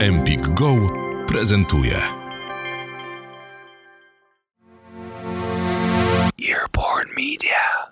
[0.00, 0.76] Empik Go
[1.26, 1.94] prezentuje.
[6.48, 7.90] Earborn Media.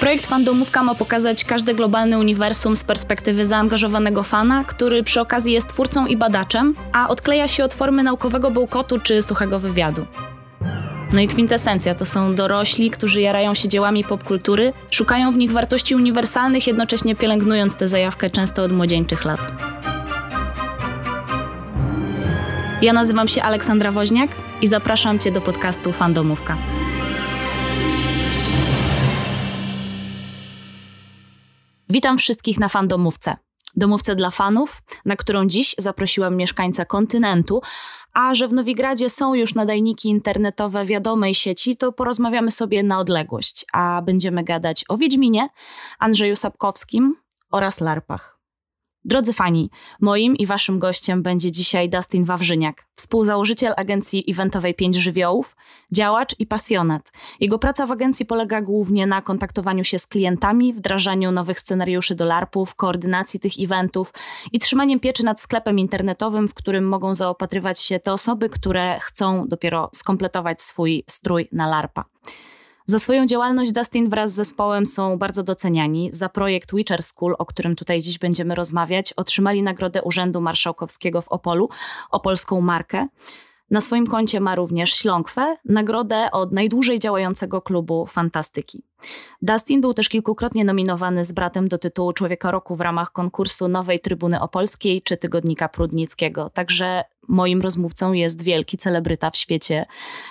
[0.00, 5.68] Projekt Fandomówka ma pokazać każde globalne uniwersum z perspektywy zaangażowanego fana, który przy okazji jest
[5.68, 10.06] twórcą i badaczem, a odkleja się od formy naukowego bełkotu czy suchego wywiadu.
[11.12, 15.94] No i kwintesencja to są dorośli, którzy jarają się dziełami popkultury, szukają w nich wartości
[15.94, 19.40] uniwersalnych, jednocześnie pielęgnując tę zajawkę często od młodzieńczych lat.
[22.82, 24.30] Ja nazywam się Aleksandra Woźniak
[24.62, 26.56] i zapraszam Cię do podcastu Fandomówka.
[31.88, 33.45] Witam wszystkich na Fandomówce.
[33.76, 37.62] Domówce dla fanów, na którą dziś zaprosiłam mieszkańca kontynentu,
[38.12, 43.64] a że w Nowigradzie są już nadajniki internetowe wiadomej sieci, to porozmawiamy sobie na odległość,
[43.72, 45.48] a będziemy gadać o Wiedźminie,
[45.98, 47.16] Andrzeju Sapkowskim
[47.52, 48.35] oraz larpach.
[49.08, 55.56] Drodzy fani, moim i waszym gościem będzie dzisiaj Dustin Wawrzyniak, współzałożyciel agencji eventowej Pięć Żywiołów,
[55.92, 57.12] działacz i pasjonat.
[57.40, 62.24] Jego praca w agencji polega głównie na kontaktowaniu się z klientami, wdrażaniu nowych scenariuszy do
[62.24, 64.12] larpów, koordynacji tych eventów
[64.52, 69.48] i trzymaniem pieczy nad sklepem internetowym, w którym mogą zaopatrywać się te osoby, które chcą
[69.48, 72.15] dopiero skompletować swój strój na larpa.
[72.88, 76.10] Za swoją działalność Dustin wraz z zespołem są bardzo doceniani.
[76.12, 81.28] Za projekt Witcher School, o którym tutaj dziś będziemy rozmawiać, otrzymali nagrodę Urzędu Marszałkowskiego w
[81.28, 81.68] Opolu,
[82.10, 83.06] opolską markę.
[83.70, 88.82] Na swoim koncie ma również Śląkwę, nagrodę od najdłużej działającego klubu fantastyki.
[89.42, 94.00] Dustin był też kilkukrotnie nominowany z bratem do tytułu Człowieka Roku w ramach konkursu Nowej
[94.00, 96.50] Trybuny Opolskiej czy Tygodnika Prudnickiego.
[96.50, 99.86] Także moim rozmówcą jest wielki celebryta w świecie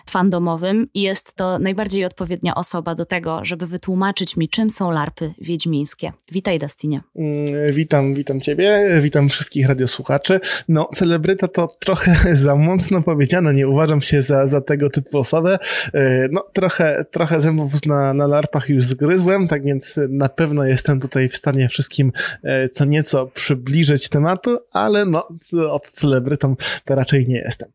[0.06, 5.34] fandomowym i jest to najbardziej odpowiednia osoba do tego, żeby wytłumaczyć mi, czym są larpy
[5.42, 6.12] wiedźmińskie.
[6.32, 7.02] Witaj, Dustinie.
[7.16, 10.40] Mm, witam, witam ciebie, witam wszystkich radiosłuchaczy.
[10.70, 15.59] No, celebryta to trochę za mocno powiedziane, nie uważam się za, za tego typu osobę.
[15.94, 21.00] E, no, trochę, trochę zębów na, na larpach już zgryzłem, tak więc na pewno jestem
[21.00, 22.12] tutaj w stanie wszystkim
[22.44, 25.28] e, co nieco przybliżyć tematu, ale no,
[25.72, 27.69] od celebrytą to raczej nie jestem.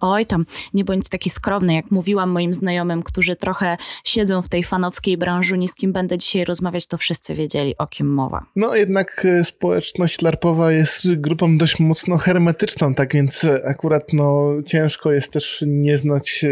[0.00, 4.64] Oj tam, nie bądź taki skromny, jak mówiłam moim znajomym, którzy trochę siedzą w tej
[4.64, 8.46] fanowskiej branży, z kim będę dzisiaj rozmawiać, to wszyscy wiedzieli, o kim mowa.
[8.56, 15.12] No jednak e, społeczność larpowa jest grupą dość mocno hermetyczną, tak więc akurat no ciężko
[15.12, 16.48] jest też nie znać e,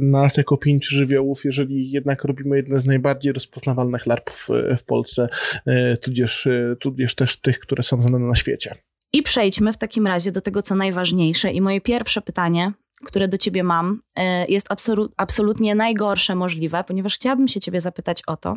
[0.00, 5.28] nas jako pięć żywiołów, jeżeli jednak robimy jedne z najbardziej rozpoznawalnych larpów e, w Polsce,
[6.02, 6.48] tudzież,
[6.80, 8.74] tudzież też tych, które są znane na świecie.
[9.16, 11.52] I przejdźmy w takim razie do tego, co najważniejsze.
[11.52, 12.72] I moje pierwsze pytanie
[13.04, 18.22] które do ciebie mam, e, jest absolut, absolutnie najgorsze możliwe, ponieważ chciałabym się ciebie zapytać
[18.26, 18.56] o to,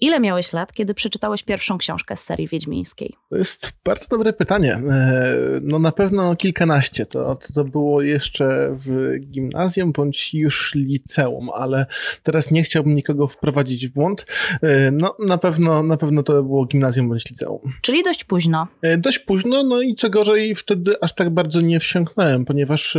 [0.00, 3.14] ile miałeś lat, kiedy przeczytałeś pierwszą książkę z serii wiedźmińskiej?
[3.30, 4.82] To jest bardzo dobre pytanie.
[4.90, 7.06] E, no na pewno kilkanaście.
[7.06, 11.86] To, to było jeszcze w gimnazjum bądź już liceum, ale
[12.22, 14.26] teraz nie chciałbym nikogo wprowadzić w błąd.
[14.62, 17.72] E, no na pewno, na pewno to było gimnazjum bądź liceum.
[17.82, 18.66] Czyli dość późno.
[18.98, 22.98] Dość późno, no i co gorzej wtedy aż tak bardzo nie wsiąknąłem, ponieważ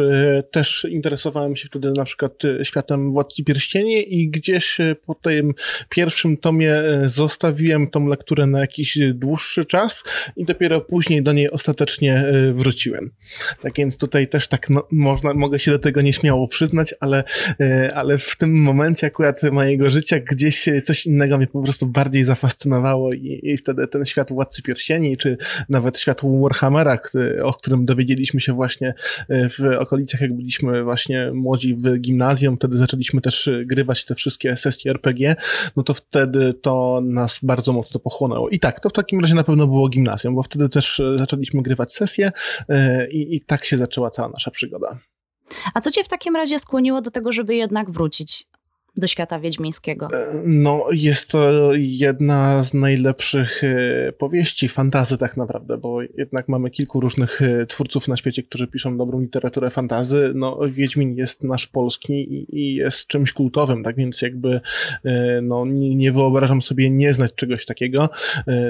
[0.51, 5.53] też interesowałem się wtedy na przykład e, światem Władcy Pierścieni i gdzieś e, po tym
[5.89, 10.03] pierwszym tomie e, zostawiłem tą lekturę na jakiś dłuższy czas
[10.35, 13.11] i dopiero później do niej ostatecznie wróciłem.
[13.61, 17.23] Tak więc tutaj też tak no, można, mogę się do tego nieśmiało przyznać, ale,
[17.93, 23.13] ale w tym momencie akurat mojego życia gdzieś coś innego mnie po prostu bardziej zafascynowało
[23.13, 25.37] i, i wtedy ten świat Władcy Pierścieni, czy
[25.69, 26.99] nawet świat Warhammera,
[27.43, 28.93] o którym dowiedzieliśmy się właśnie
[29.29, 34.91] w okolicach, jak byliśmy właśnie młodzi w gimnazjum, wtedy zaczęliśmy też grywać te wszystkie sesje
[34.91, 35.35] RPG,
[35.75, 38.49] no to wtedy to nas bardzo mocno pochłonęło.
[38.49, 41.93] I tak, to w takim razie na pewno było gimnazjum, bo wtedy też zaczęliśmy grywać
[41.93, 42.31] sesje
[42.69, 44.99] e, i, i tak się zaczęła cała nasza przygoda.
[45.73, 48.47] A co cię w takim razie skłoniło do tego, żeby jednak wrócić
[48.95, 50.07] do świata wiedźmińskiego?
[50.13, 56.69] E, no, jest to jedna z najlepszych e, powieści fantazy tak naprawdę, bo jednak mamy
[56.69, 60.31] kilku różnych e, twórców na świecie, którzy piszą dobrą literaturę fantazy.
[60.35, 64.61] No, Wiedźmin jest nasz polski i, jest czymś kultowym, tak więc jakby
[65.41, 68.09] no, nie, nie wyobrażam sobie nie znać czegoś takiego.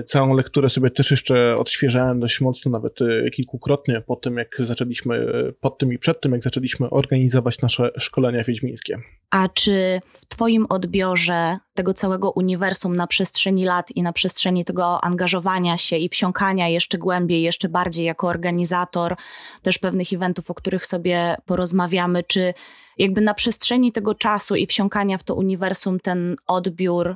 [0.06, 3.00] Całą lekturę sobie też jeszcze odświeżałem dość mocno, nawet
[3.34, 5.26] kilkukrotnie po tym, jak zaczęliśmy,
[5.60, 8.98] pod tym i przed tym, jak zaczęliśmy organizować nasze szkolenia wiedźmińskie.
[9.30, 15.04] A czy w Twoim odbiorze tego całego uniwersum na przestrzeni lat i na przestrzeni tego
[15.04, 19.16] angażowania się i wsiąkania jeszcze głębiej, jeszcze bardziej jako organizator
[19.62, 22.54] też pewnych eventów, o których sobie porozmawiamy, czy
[22.98, 27.16] jakby na przestrzeni tego czasu i wsiąkania w to uniwersum ten odbiór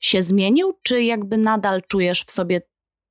[0.00, 2.60] się zmienił, czy jakby nadal czujesz w sobie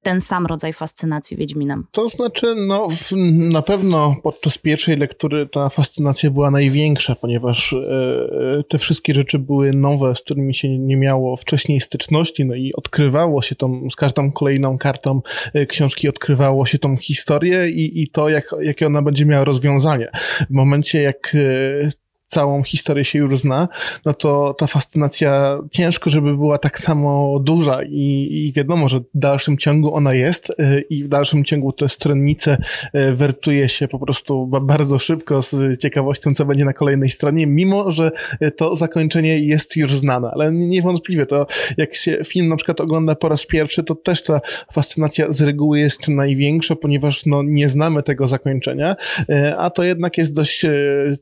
[0.04, 1.88] ten sam rodzaj fascynacji Wiedźminem?
[1.92, 3.12] To znaczy, no, w,
[3.52, 9.74] na pewno podczas pierwszej lektury ta fascynacja była największa, ponieważ e, te wszystkie rzeczy były
[9.74, 14.32] nowe, z którymi się nie miało wcześniej styczności, no i odkrywało się tą, z każdą
[14.32, 15.22] kolejną kartą
[15.54, 20.08] e, książki odkrywało się tą historię i, i to, jak, jakie ona będzie miała rozwiązanie.
[20.50, 22.03] W momencie, jak e,
[22.34, 23.68] całą historię się już zna,
[24.06, 29.04] no to ta fascynacja ciężko, żeby była tak samo duża i, i wiadomo, że w
[29.14, 30.54] dalszym ciągu ona jest y,
[30.90, 32.58] i w dalszym ciągu te stronnice
[32.96, 37.92] y, wertuje się po prostu bardzo szybko z ciekawością, co będzie na kolejnej stronie, mimo,
[37.92, 38.12] że
[38.58, 41.48] to zakończenie jest już znane, ale niewątpliwie to
[41.78, 44.42] jak się film na przykład ogląda po raz pierwszy, to też ta
[44.74, 48.96] fascynacja z reguły jest największa, ponieważ no, nie znamy tego zakończenia,
[49.30, 50.66] y, a to jednak jest dość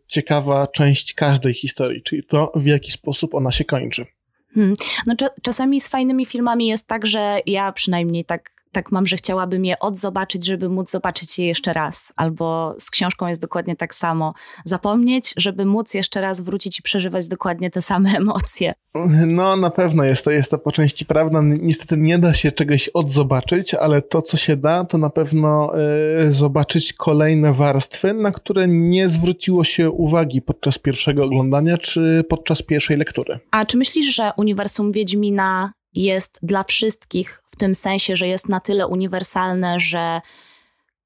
[0.08, 4.06] ciekawa część każdej historii, czyli to, w jaki sposób ona się kończy.
[4.54, 4.74] Hmm.
[5.06, 9.66] No, czasami z fajnymi filmami jest tak, że ja przynajmniej tak tak mam, że chciałabym
[9.66, 12.14] je odzobaczyć, żeby móc zobaczyć je jeszcze raz.
[12.16, 14.34] Albo z książką jest dokładnie tak samo.
[14.66, 18.74] Zapomnieć, żeby móc jeszcze raz wrócić i przeżywać dokładnie te same emocje.
[19.28, 21.42] No, na pewno jest to, jest to po części prawda.
[21.44, 25.72] Niestety nie da się czegoś odzobaczyć, ale to, co się da, to na pewno
[26.28, 32.62] y, zobaczyć kolejne warstwy, na które nie zwróciło się uwagi podczas pierwszego oglądania czy podczas
[32.62, 33.40] pierwszej lektury.
[33.52, 38.60] A czy myślisz, że uniwersum Wiedźmina jest dla wszystkich w tym sensie, że jest na
[38.60, 40.22] tyle uniwersalne, że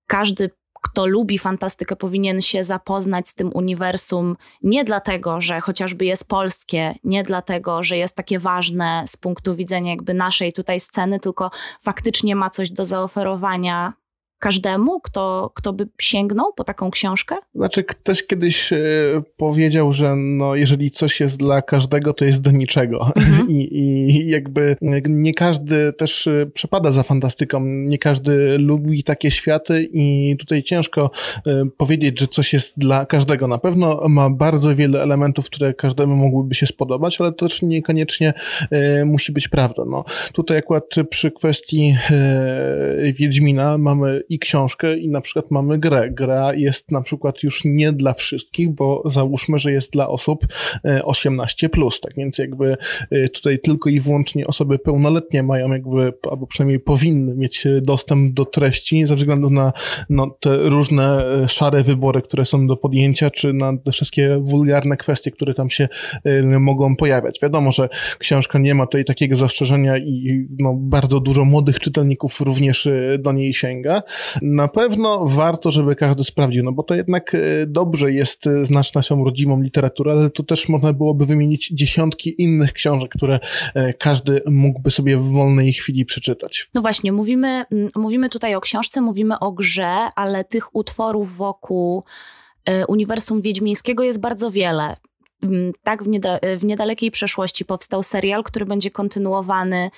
[0.08, 0.50] każdy,
[0.82, 6.96] kto lubi fantastykę, powinien się zapoznać z tym uniwersum nie dlatego, że chociażby jest polskie,
[7.04, 12.36] nie dlatego, że jest takie ważne z punktu widzenia jakby naszej tutaj sceny, tylko faktycznie
[12.36, 13.94] ma coś do zaoferowania
[14.40, 17.36] każdemu, kto, kto by sięgnął po taką książkę?
[17.56, 18.78] Znaczy, ktoś kiedyś e,
[19.38, 23.12] powiedział, że no, jeżeli coś jest dla każdego, to jest do niczego.
[23.16, 23.50] Mhm.
[23.58, 24.78] I, I jakby
[25.10, 31.12] nie każdy też e, przepada za fantastyką, nie każdy lubi takie światy i tutaj ciężko
[31.48, 33.48] e, powiedzieć, że coś jest dla każdego.
[33.48, 38.34] Na pewno ma bardzo wiele elementów, które każdemu mogłyby się spodobać, ale to też niekoniecznie
[39.06, 39.84] musi być prawda.
[39.86, 41.98] No, tutaj akurat przy kwestii
[43.14, 46.10] Wiedźmina mamy i książkę i na przykład mamy grę.
[46.12, 50.48] Gra jest na przykład już nie dla wszystkich, bo załóżmy, że jest dla osób
[50.84, 52.78] 18+, e, plus, tak więc jakby
[53.12, 58.46] e, tutaj tylko i wyłącznie osoby pełnoletnie mają jakby, albo przynajmniej powinny mieć dostęp do
[58.46, 59.74] treści ze względu na
[60.10, 64.98] no, te różne e, szare wybory, które są do podjęcia, czy na te wszystkie wulgarne
[64.98, 65.88] kwestie, które tam się
[66.60, 67.40] mogą pojawiać.
[67.42, 67.90] Wiadomo, że
[68.20, 72.88] książka nie ma tutaj takiego zastrzeżenia i no, bardzo dużo młodych czytelników również
[73.20, 74.04] do niej sięga,
[74.42, 78.94] na pewno warto, żeby każdy sprawdził, no bo to jednak e, dobrze jest e, znać
[78.94, 83.40] naszą rodzimą literaturę, ale to też można byłoby wymienić dziesiątki innych książek, które
[83.76, 86.70] e, każdy mógłby sobie w wolnej chwili przeczytać.
[86.74, 87.66] No właśnie, mówimy,
[87.96, 92.04] mówimy tutaj o książce, mówimy o grze, ale tych utworów wokół
[92.88, 94.96] uniwersum wiedźmińskiego jest bardzo wiele.
[95.46, 99.90] Mm, tak w, nieda w, niedalekiej przeszłości powstał serial, który będzie kontynuowany.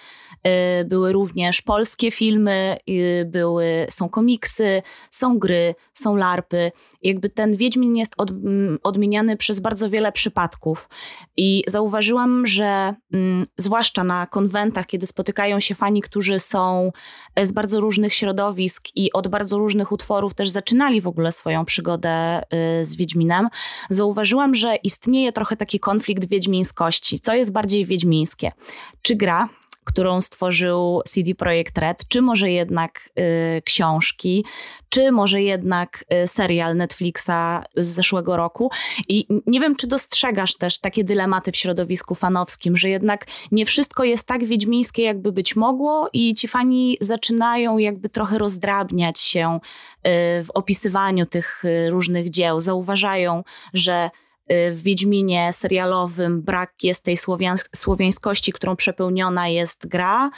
[0.81, 6.71] Y, były również polskie filmy, y, były, są komiksy, są gry, są larpy.
[7.03, 10.89] Jakby ten Wiedźmin jest od, mm, odmieniany przez bardzo wiele przypadków.
[11.37, 16.91] I zauważyłam, że mm, zwłaszcza na konwentach, kiedy spotykają się fani, którzy są
[17.35, 21.65] e, z bardzo różnych środowisk i od bardzo różnych utworów też zaczynali w ogóle swoją
[21.65, 22.41] przygodę
[22.81, 23.49] y, z Wiedźminem,
[23.89, 27.19] zauważyłam, że istnieje trochę taki konflikt wiedźmińskości.
[27.19, 28.51] Co jest bardziej wiedźmińskie?
[29.01, 29.49] Czy gra,
[29.83, 33.09] którą stworzył CD Projekt Red, czy może jednak
[33.57, 34.45] y, książki,
[34.89, 38.71] czy może jednak y, serial Netflixa z zeszłego roku.
[39.07, 44.03] I nie wiem, czy dostrzegasz też takie dylematy w środowisku fanowskim, że jednak nie wszystko
[44.03, 50.09] jest tak wiedźmińskie, jakby być mogło, i ci fani zaczynają jakby trochę rozdrabniać się y,
[50.43, 52.59] w opisywaniu tych y, różnych dzieł.
[52.59, 54.09] Zauważają, że
[54.49, 57.17] w Wiedźminie serialowym brak jest tej
[57.75, 60.29] słowiańskości, którą przepełniona jest gra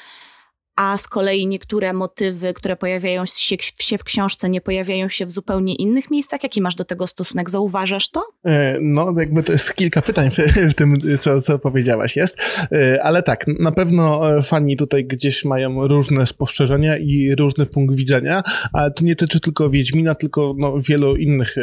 [0.79, 5.75] a z kolei niektóre motywy, które pojawiają się, w książce, nie pojawiają się w zupełnie
[5.75, 6.43] innych miejscach.
[6.43, 7.49] Jaki masz do tego stosunek?
[7.49, 8.23] Zauważasz to?
[8.45, 10.29] E, no, jakby to jest kilka pytań
[10.71, 12.37] w tym, co, co powiedziałaś jest,
[12.71, 17.95] e, ale tak, na pewno e, fani tutaj gdzieś mają różne spostrzeżenia i różny punkt
[17.95, 18.43] widzenia,
[18.73, 21.55] ale to nie tyczy tylko Wiedźmina, tylko no, wielu innych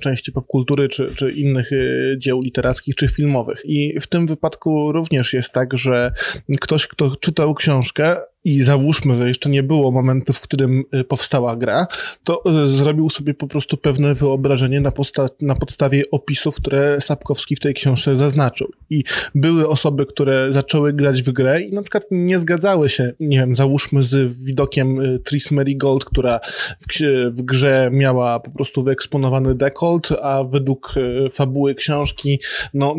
[0.00, 1.70] części popkultury, czy, czy innych
[2.18, 3.62] dzieł literackich, czy filmowych.
[3.64, 6.12] I w tym wypadku również jest tak, że
[6.60, 11.56] ktoś, kto czytał książkę, i załóżmy, że jeszcze nie było momentu, w którym y, powstała
[11.56, 11.86] gra,
[12.24, 17.56] to y, zrobił sobie po prostu pewne wyobrażenie na, posta- na podstawie opisów, które Sapkowski
[17.56, 18.72] w tej książce zaznaczył.
[18.90, 23.38] I były osoby, które zaczęły grać w grę i na przykład nie zgadzały się, nie
[23.38, 26.40] wiem, załóżmy z widokiem y, Tris Merigold, która
[26.80, 26.86] w,
[27.30, 30.94] w grze miała po prostu wyeksponowany dekolt, a według
[31.32, 32.40] fabuły książki,
[32.74, 32.96] no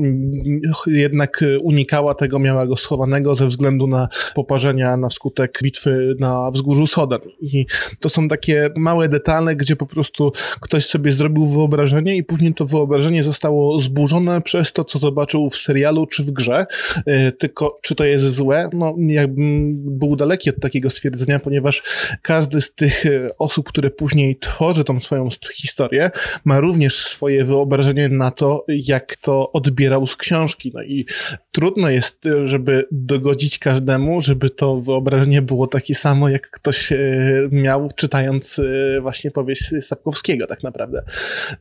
[0.87, 6.87] jednak unikała tego, miała go schowanego ze względu na poparzenia na skutek bitwy na wzgórzu
[6.87, 7.19] Sodan.
[7.41, 7.65] I
[7.99, 12.65] to są takie małe detale, gdzie po prostu ktoś sobie zrobił wyobrażenie i później to
[12.65, 16.65] wyobrażenie zostało zburzone przez to, co zobaczył w serialu czy w grze.
[17.05, 18.69] E, tylko czy to jest złe?
[18.73, 21.83] No, jakbym był daleki od takiego stwierdzenia, ponieważ
[22.21, 26.11] każdy z tych e, osób, które później tworzy tą swoją historię,
[26.45, 30.71] ma również swoje wyobrażenie na to, jak to odbierał z książki.
[30.73, 31.05] No i
[31.51, 36.91] trudno jest, e, żeby dogodzić każdemu, żeby to wyobrażenie nie było takie samo, jak ktoś
[36.91, 36.97] e,
[37.51, 41.03] miał czytając e, właśnie powieść Sapkowskiego tak naprawdę.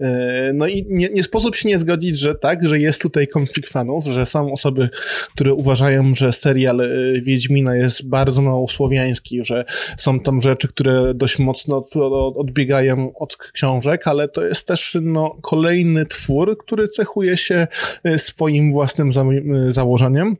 [0.00, 3.70] E, no i nie, nie sposób się nie zgodzić, że tak, że jest tutaj konflikt
[3.70, 4.88] fanów, że są osoby,
[5.34, 6.82] które uważają, że serial
[7.22, 9.64] Wiedźmina jest bardzo mało słowiański, że
[9.96, 11.84] są tam rzeczy, które dość mocno
[12.36, 17.66] odbiegają od książek, ale to jest też no, kolejny twór, który cechuje się
[18.16, 19.24] swoim własnym za
[19.68, 20.36] założeniem.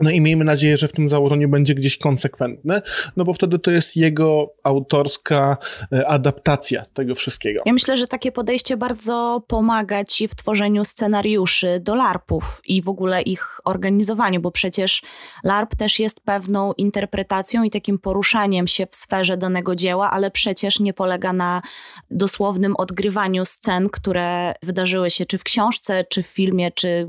[0.00, 2.82] No i miejmy nadzieję, że w tym założeniu będzie gdzieś konsekwentny,
[3.16, 5.56] no bo wtedy to jest jego autorska
[5.92, 7.62] e, adaptacja tego wszystkiego.
[7.66, 12.88] Ja myślę, że takie podejście bardzo pomaga ci w tworzeniu scenariuszy do LARPów i w
[12.88, 15.02] ogóle ich organizowaniu, bo przecież
[15.44, 20.80] LARP też jest pewną interpretacją i takim poruszaniem się w sferze danego dzieła, ale przecież
[20.80, 21.62] nie polega na
[22.10, 27.08] dosłownym odgrywaniu scen, które wydarzyły się czy w książce, czy w filmie, czy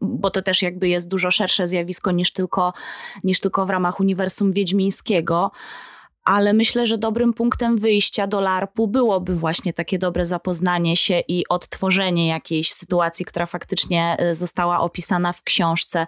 [0.00, 2.72] bo to też jakby jest dużo szersze zjawisko niż tylko,
[3.24, 5.50] niż tylko w ramach uniwersum wiedźmińskiego
[6.26, 11.48] ale myślę, że dobrym punktem wyjścia do LARP-u byłoby właśnie takie dobre zapoznanie się i
[11.48, 16.06] odtworzenie jakiejś sytuacji, która faktycznie e, została opisana w książce.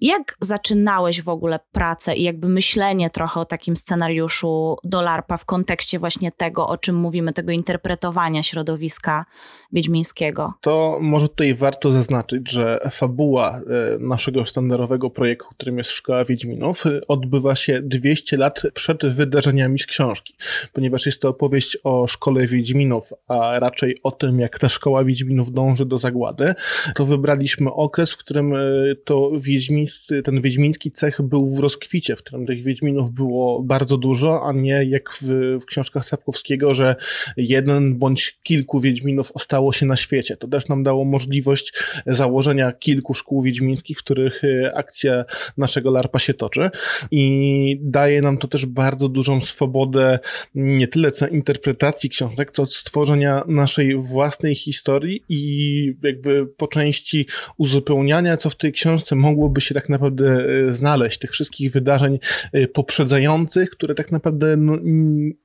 [0.00, 5.44] Jak zaczynałeś w ogóle pracę i jakby myślenie trochę o takim scenariuszu do LARPa w
[5.44, 9.24] kontekście właśnie tego, o czym mówimy, tego interpretowania środowiska
[9.72, 10.52] wiedźmińskiego?
[10.60, 13.60] To może tutaj warto zaznaczyć, że fabuła e,
[13.98, 20.34] naszego sztandarowego projektu, którym jest Szkoła Wiedźminów, odbywa się 200 lat przed wydarzeniami z książki,
[20.72, 25.52] ponieważ jest to opowieść o Szkole Wiedźminów, a raczej o tym, jak ta Szkoła Wiedźminów
[25.52, 26.54] dąży do zagłady,
[26.94, 28.58] to wybraliśmy okres, w którym e,
[29.04, 29.86] to Wiedźmin
[30.24, 34.84] ten wiedźmiński cech był w rozkwicie, w którym tych wiedźminów było bardzo dużo, a nie
[34.84, 36.96] jak w, w książkach Sapkowskiego, że
[37.36, 40.36] jeden bądź kilku wiedźminów ostało się na świecie.
[40.36, 41.72] To też nam dało możliwość
[42.06, 45.24] założenia kilku szkół wiedźmińskich, w których e, akcja
[45.56, 46.70] naszego larpa się toczy
[47.10, 50.18] i daje nam to też bardzo dużą swobodę
[50.54, 58.36] nie tyle co interpretacji książek, co stworzenia naszej własnej historii i jakby po części uzupełniania,
[58.36, 62.18] co w tej książce mogłoby się tak naprawdę e, znaleźć, tych wszystkich wydarzeń
[62.52, 64.78] e, poprzedzających, które tak naprawdę no,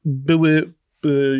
[0.06, 0.74] były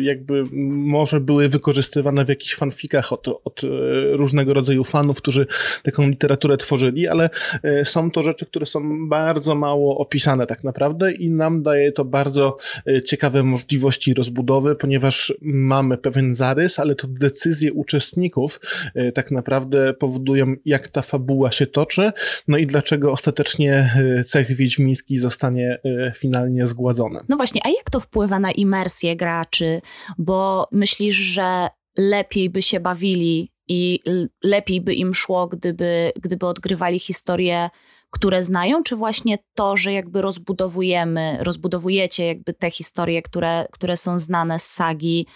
[0.02, 3.68] jakby może były wykorzystywane w jakichś fanfikach od, od y,
[4.12, 5.46] różnego rodzaju fanów, którzy
[5.82, 7.30] taką literaturę tworzyli, ale
[7.64, 12.04] y, są to rzeczy, które są bardzo mało opisane tak naprawdę i nam daje to
[12.04, 12.56] bardzo
[13.04, 18.60] ciekawe możliwości rozbudowy, ponieważ mamy pewien zarys, ale to decyzje uczestników
[19.14, 22.12] tak naprawdę powodują, jak ta fabuła się toczy,
[22.48, 23.96] no i dlaczego ostatecznie
[24.26, 25.78] cech wiedźmiński zostanie
[26.14, 27.20] finalnie zgładzony.
[27.28, 29.55] No właśnie, a jak to wpływa na imersję graczy?
[29.56, 29.80] Rzeczy,
[30.18, 34.00] bo myślisz, że lepiej by się bawili i
[34.42, 37.70] lepiej by im szło, gdyby, gdyby odgrywali historie,
[38.10, 44.18] które znają, czy właśnie to, że jakby rozbudowujemy, rozbudowujecie jakby te historie, które, które są
[44.18, 45.26] znane z sagi,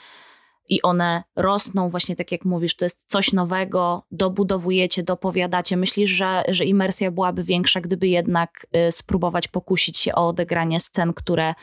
[0.70, 5.76] i one rosną, właśnie tak jak mówisz, to jest coś nowego, dobudowujecie, dopowiadacie.
[5.76, 11.14] Myślisz, że, że imersja byłaby większa, gdyby jednak y, spróbować pokusić się o odegranie scen,
[11.14, 11.54] które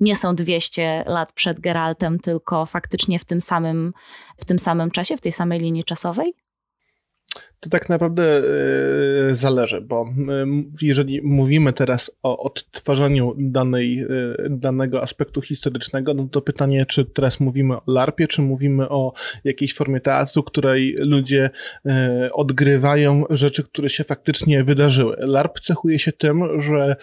[0.00, 3.92] nie są 200 lat przed Geraltem, tylko faktycznie w tym samym,
[4.36, 6.34] w tym samym czasie, w tej samej linii czasowej?
[7.60, 8.22] To tak naprawdę
[9.30, 10.46] e, zależy, bo e,
[10.82, 14.06] jeżeli mówimy teraz o odtwarzaniu danej, e,
[14.50, 19.12] danego aspektu historycznego, no to pytanie, czy teraz mówimy o LARPie, czy mówimy o
[19.44, 21.50] jakiejś formie teatru, której ludzie
[22.32, 25.16] odgrywają rzeczy, które się faktycznie wydarzyły.
[25.18, 26.96] LARP cechuje się tym, że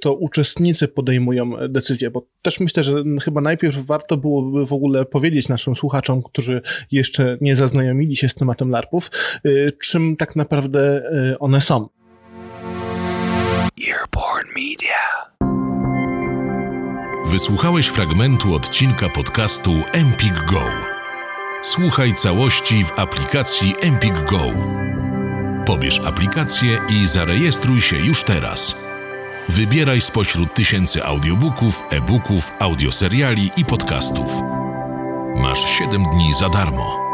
[0.00, 5.48] to uczestnicy podejmują decyzje, bo też myślę, że chyba najpierw warto byłoby w ogóle powiedzieć
[5.48, 9.10] naszym słuchaczom, którzy jeszcze nie zaznajomili się z tematem LARPów,
[9.88, 11.02] czym tak naprawdę
[11.32, 11.88] y, one są.
[13.88, 15.28] Earborn Media.
[17.26, 20.62] Wysłuchałeś fragmentu odcinka podcastu Empik Go.
[21.62, 24.42] Słuchaj całości w aplikacji Empik Go.
[25.66, 28.74] Pobierz aplikację i zarejestruj się już teraz.
[29.48, 34.32] Wybieraj spośród tysięcy audiobooków, e-booków, audioseriali i podcastów.
[35.36, 37.07] Masz 7 dni za darmo.